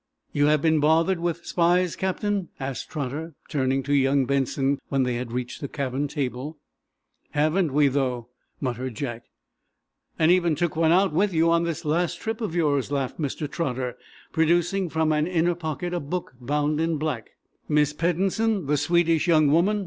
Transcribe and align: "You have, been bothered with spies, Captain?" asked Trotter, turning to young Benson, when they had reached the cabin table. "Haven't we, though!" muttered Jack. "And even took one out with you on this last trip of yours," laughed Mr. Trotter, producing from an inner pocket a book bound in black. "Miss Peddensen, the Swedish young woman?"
"You 0.33 0.47
have, 0.47 0.63
been 0.63 0.79
bothered 0.79 1.19
with 1.19 1.45
spies, 1.45 1.95
Captain?" 1.95 2.49
asked 2.59 2.89
Trotter, 2.89 3.35
turning 3.49 3.83
to 3.83 3.93
young 3.93 4.25
Benson, 4.25 4.79
when 4.89 5.03
they 5.03 5.13
had 5.13 5.31
reached 5.31 5.61
the 5.61 5.67
cabin 5.67 6.07
table. 6.07 6.57
"Haven't 7.33 7.71
we, 7.71 7.87
though!" 7.87 8.29
muttered 8.59 8.95
Jack. 8.95 9.25
"And 10.17 10.31
even 10.31 10.55
took 10.55 10.75
one 10.75 10.91
out 10.91 11.13
with 11.13 11.33
you 11.35 11.51
on 11.51 11.65
this 11.65 11.85
last 11.85 12.19
trip 12.19 12.41
of 12.41 12.55
yours," 12.55 12.89
laughed 12.91 13.19
Mr. 13.21 13.47
Trotter, 13.47 13.95
producing 14.31 14.89
from 14.89 15.11
an 15.11 15.27
inner 15.27 15.53
pocket 15.53 15.93
a 15.93 15.99
book 15.99 16.33
bound 16.41 16.81
in 16.81 16.97
black. 16.97 17.33
"Miss 17.69 17.93
Peddensen, 17.93 18.65
the 18.65 18.77
Swedish 18.77 19.27
young 19.27 19.51
woman?" 19.51 19.79